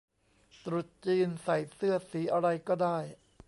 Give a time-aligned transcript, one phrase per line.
[0.65, 2.97] ตรุษจีนใส่เสื้อสีอะไรก็ได้